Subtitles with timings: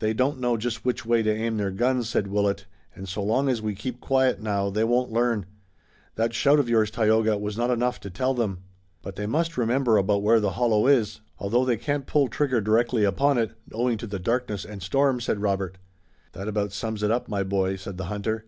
[0.00, 3.48] "They don't know just which way to aim their guns," said Willet, "and so long
[3.48, 5.46] as we keep quiet now they won't learn.
[6.16, 8.58] That shout of yours, Tayoga, was not enough to tell them."
[9.00, 13.04] "But they must remember about where the hollow is, although they can't pull trigger directly
[13.04, 15.78] upon it, owing to the darkness and storm," said Robert.
[16.32, 18.44] "That about sums it up, my boy," said the hunter.